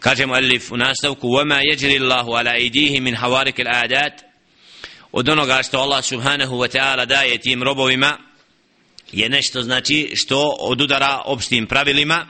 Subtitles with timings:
[0.00, 4.34] kaže mu Elif u nastavku وَمَا يَجْرِ اللَّهُ عَلَى اِدِيهِ مِنْ حَوَارِكِ الْآدَاتِ
[5.12, 8.18] od onoga što Allah subhanahu wa ta'ala daje tim robovima
[9.12, 12.26] je nešto znači što odudara opštim pravilima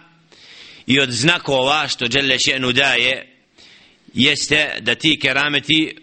[0.86, 3.36] i od znakova što Đelle še'nu daje
[4.14, 5.96] jeste da ti kerameti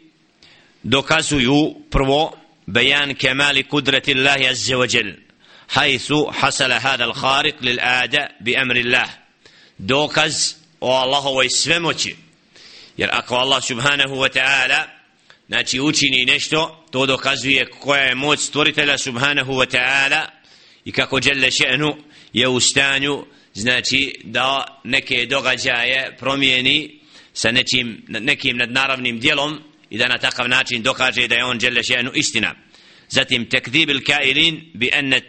[0.84, 5.14] dokazuju prvo bejan kemali kudrati Allahi azze wa jel
[5.68, 9.10] hajthu hasala hada al-khariq lil ada bi amri Allah
[9.78, 12.17] dokaz o Allahovoj svemoći.
[12.97, 14.85] Jer ako Allah subhanahu wa ta'ala
[15.49, 20.27] znači učini nešto to dokazuje koja je moć stvoritelja subhanahu wa ta'ala
[20.85, 21.97] i kako Đelle še'nu
[22.33, 27.01] je u stanju znači da neke događaje promijeni
[27.33, 31.83] sa nečim, nekim nadnaravnim dijelom i da na takav način dokaže da je on Đelle
[31.83, 32.55] še'nu istina.
[33.09, 35.21] Zatim tekdib il kailin bi enne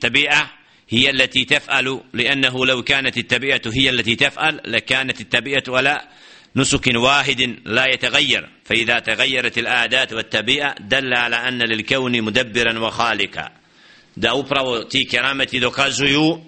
[0.00, 0.46] tabi'a
[0.89, 6.07] هي التي تفعل لأنه لو كانت التبيئة هي التي تفعل لكانت التبيئة ولا
[6.55, 13.51] نسك واحد لا يتغير فإذا تغيرت الآدات والتبيئة دل على أن للكون مدبرا وخالقا
[14.15, 16.41] da upravo ti kerameti dokazuju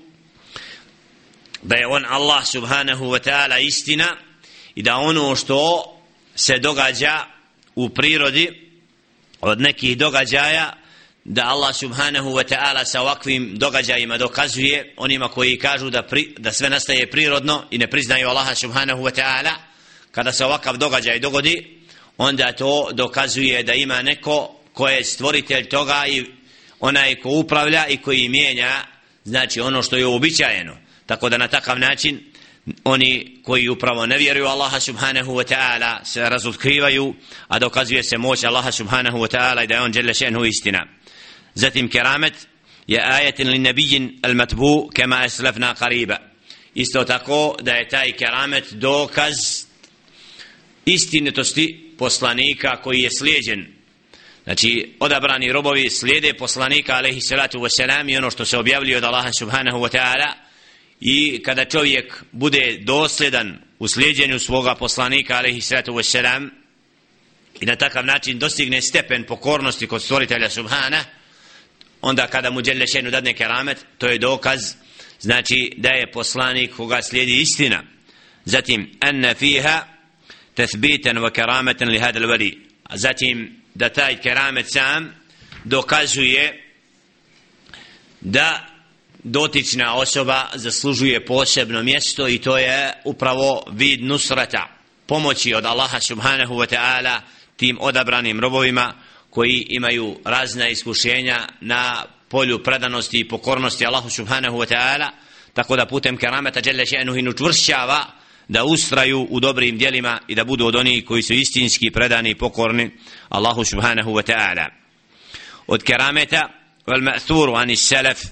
[1.61, 4.17] da je on Allah subhanahu wa ta'ala istina
[4.75, 5.83] i da ono što
[6.35, 7.25] se događa
[7.75, 8.69] u prirodi
[9.41, 10.73] od nekih događaja
[11.28, 16.52] da Allah subhanahu wa ta'ala sa ovakvim događajima dokazuje onima koji kažu da, pri, da
[16.52, 19.52] sve nastaje prirodno i ne priznaju Allaha subhanahu wa ta'ala
[20.10, 21.80] kada se ovakav događaj dogodi
[22.16, 26.24] onda to dokazuje da ima neko ko je stvoritelj toga i
[26.80, 28.72] onaj ko upravlja i koji mijenja
[29.24, 30.76] znači ono što je uobičajeno.
[31.06, 32.20] Tako da na takav način
[32.84, 37.14] oni koji upravo ne vjeruju Allaha subhanahu wa ta'ala se razotkrivaju
[37.48, 40.86] a dokazuje se moć Allaha subhanahu wa ta'ala i da je on žele šenhu istina
[41.58, 42.34] zatim keramet
[42.86, 46.16] je ajetin li nebijin al matbu kema eslefna qariba.
[46.74, 49.36] Isto tako da je taj keramet dokaz
[50.86, 53.78] istinitosti poslanika koji je slijedjen
[54.48, 59.30] Znači, odabrani robovi slijede poslanika, alaihi salatu wasalam, i ono što se objavljuje od Allaha
[59.38, 60.32] subhanahu wa ta'ala,
[61.00, 66.48] i kada čovjek bude dosljedan u slijedjenju svoga poslanika, alaihi salatu wasalam,
[67.60, 71.04] i na takav način dostigne stepen pokornosti kod stvoritelja subhana,
[72.00, 74.74] onda kada mu Đelešenu dadne keramet, to je dokaz,
[75.20, 77.82] znači da je poslanik koga slijedi istina.
[78.44, 79.86] Zatim, anna fiha,
[80.54, 82.58] tethbitan wa kerameten li hadal vali.
[82.94, 85.14] Zatim, da taj keramet sam
[85.64, 86.64] dokazuje
[88.20, 88.66] da
[89.24, 94.68] dotična osoba zaslužuje posebno mjesto i to je upravo vid nusrata
[95.06, 97.20] pomoći od Allaha subhanahu wa ta'ala
[97.56, 98.94] tim odabranim robovima
[99.30, 105.10] koji imaju razna iskušenja na polju predanosti i pokornosti Allahu subhanahu wa ta'ala
[105.54, 108.04] tako da putem kerameta dželle še'nuhu inu čvršćava
[108.48, 112.34] da ustraju u dobrim dijelima i da budu od onih koji su istinski predani i
[112.34, 112.90] pokorni
[113.28, 114.68] Allahu subhanahu wa ta'ala.
[115.66, 116.48] Od kerameta
[116.86, 118.24] wal ma'thuru an salaf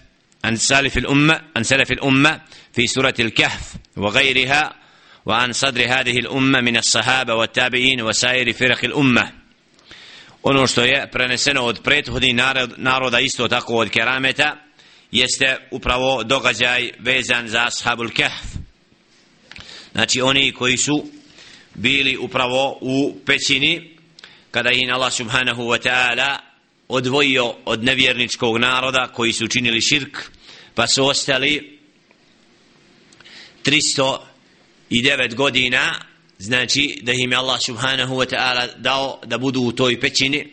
[0.43, 2.41] an الأمة al umma an في al umma
[2.75, 4.73] fi surati al kahf wa ghayriha
[5.27, 6.27] wa an وسائر hadhihi
[8.87, 9.36] al
[10.49, 12.35] ono što je preneseno od prethodnih
[12.77, 14.57] naroda isto tako od kerameta
[15.11, 18.45] jeste upravo događaj vezan za ashabul kahf.
[19.93, 21.07] Znači oni koji su
[21.75, 23.97] bili upravo u pećini
[24.51, 26.37] kada ih Allah subhanahu wa ta'ala
[26.89, 30.19] odvojio od nevjerničkog naroda koji su učinili širk
[30.75, 31.79] pa su ostali
[33.65, 36.01] 309 godina
[36.39, 40.47] znači da im je Allah subhanahu wa ta'ala dao da budu u toj pećini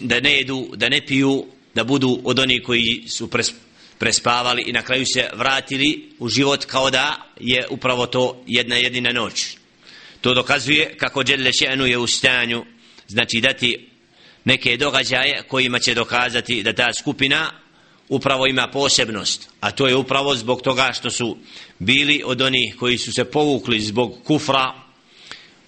[0.00, 3.30] da ne jedu, da ne piju da budu od onih koji su
[3.98, 9.12] prespavali i na kraju se vratili u život kao da je upravo to jedna jedina
[9.12, 9.56] noć.
[10.20, 12.64] To dokazuje kako Đelle Še'nu je u stanju
[13.08, 13.88] znači dati
[14.44, 17.50] neke događaje kojima će dokazati da ta skupina
[18.08, 19.50] upravo ima posebnost.
[19.60, 21.36] A to je upravo zbog toga što su
[21.78, 24.81] bili od onih koji su se povukli zbog kufra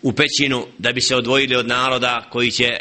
[0.05, 2.79] u pećinu da bi se odvojili od naroda koji će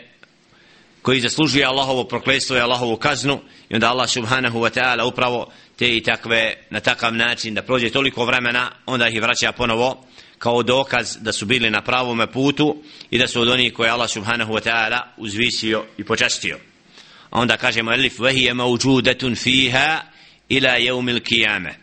[1.02, 3.40] koji zaslužuje Allahovo prokletstvo i Allahovu kaznu
[3.70, 7.90] i onda Allah subhanahu wa ta'ala upravo te i takve na takav način da prođe
[7.90, 10.06] toliko vremena onda ih vraća ponovo
[10.38, 14.10] kao dokaz da su bili na pravom putu i da su od onih koje Allah
[14.10, 16.58] subhanahu wa ta'ala uzvisio i počastio.
[17.30, 20.02] A onda kažemo elif vahije mauđudetun fiha
[20.50, 21.76] ila jeumil kijame.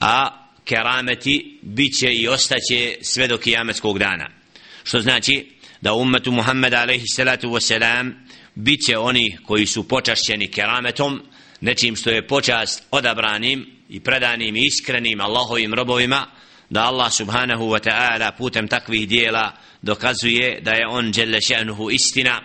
[0.00, 4.43] A kerameti bit će i ostaće sve do kijametskog dana
[4.84, 5.46] što znači
[5.80, 8.12] da ummetu Muhammeda alaihi salatu wasalam
[8.54, 11.22] bit će oni koji su počašćeni kerametom,
[11.60, 16.26] nečim što je počast odabranim i predanim i iskrenim Allahovim robovima,
[16.70, 19.52] da Allah subhanahu wa ta'ala putem takvih dijela
[19.82, 22.40] dokazuje da je on djelle še'nuhu istina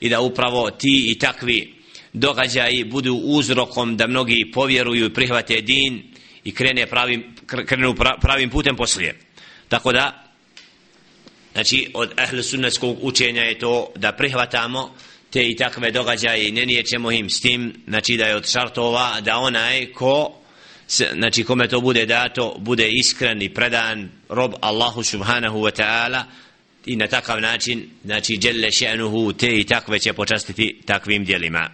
[0.00, 1.74] i da upravo ti i takvi
[2.12, 6.02] događaji budu uzrokom da mnogi povjeruju i prihvate din
[6.44, 7.34] i krene pravim,
[7.66, 9.18] krenu pravim putem poslije.
[9.68, 10.27] Tako da
[11.58, 14.94] znači od ahle sunnetskog učenja je to da prihvatamo
[15.30, 19.20] te i takve događaje i ne nijećemo im s tim znači da je od šartova
[19.20, 20.34] da onaj ko
[20.88, 26.22] znači kome to bude dato bude iskren i predan rob Allahu subhanahu wa ta'ala
[26.86, 31.70] i na takav način znači djelle še'nuhu te i takve će počastiti takvim djelima.